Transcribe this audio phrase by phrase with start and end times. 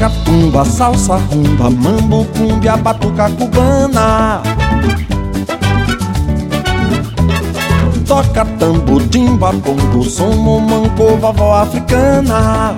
[0.00, 4.40] Toca tumba, salsa, rumba, mambo, cumbia, batuca cubana.
[8.06, 12.74] Toca tambo, timba, bongo, som, manco, vovó africana.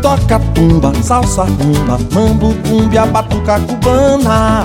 [0.00, 4.64] Toca tumba, salsa, rumba, mambo, cumbia, batuca cubana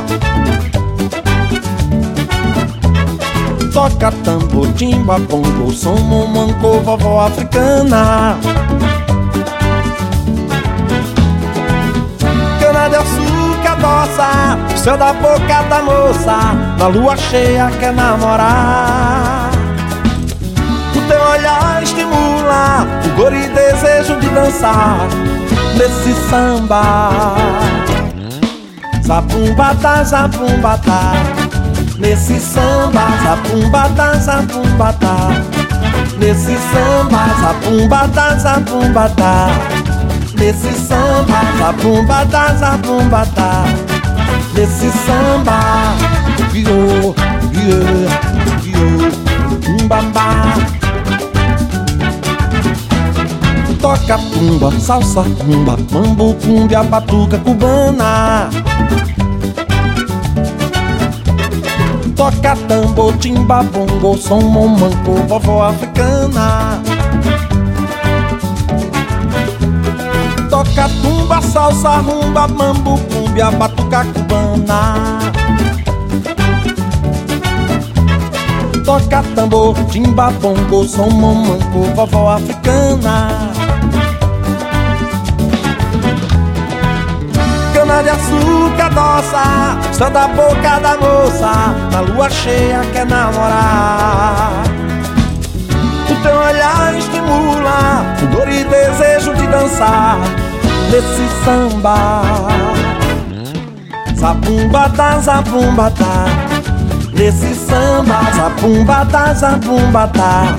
[3.86, 8.36] Toca tambor, timba, bongo, som, manco, vovó africana.
[12.60, 13.78] Cana de açúcar,
[14.74, 16.36] o céu da boca da moça
[16.80, 19.52] Na lua cheia quer namorar.
[20.96, 25.08] O teu olhar estimula o e desejo de dançar
[25.78, 27.36] Nesse samba.
[29.04, 31.46] Zabumbata, zabumbata
[31.98, 35.16] Nesse samba, zabumbata, zabumbata
[36.20, 39.50] Nesse samba, zabumbata, zabumbata
[40.38, 43.64] Nesse samba, zabumbata, zabumbata
[44.54, 45.60] Nesse samba,
[46.52, 47.14] guiô,
[47.52, 47.80] guiô,
[48.62, 50.56] guiô, umbambá
[53.82, 58.50] Toca tumba, salsa tumba, mambo, cumbia, batuca cubana
[62.16, 64.42] Toca tambor, timba, bongo, som,
[64.80, 66.82] manco, vovó africana.
[70.50, 75.20] Toca tumba, salsa, rumba, mambo, cumbia, batuca cubana.
[78.86, 83.55] Toca tambor, timba, bongo, som, manco, vovó africana
[88.16, 94.64] açúcar doça Só da boca da moça Na lua cheia quer namorar.
[96.10, 100.18] O teu olhar estimula O dor e desejo de dançar
[100.92, 102.22] Nesse samba.
[104.16, 106.26] Zabumbata, zabumbata
[107.14, 108.22] Nesse samba.
[108.36, 110.58] Zabumbata, zabumbata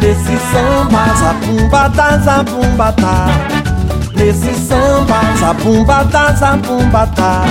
[0.00, 1.14] Nesse samba.
[1.14, 3.62] Zabumbata, zabumbata
[4.22, 7.42] Nesse samba, zabumbata, zabumbata